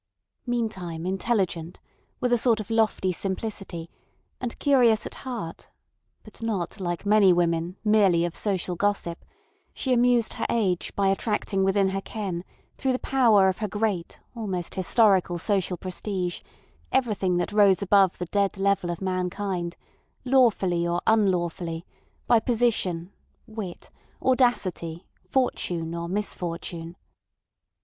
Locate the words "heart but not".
5.13-6.79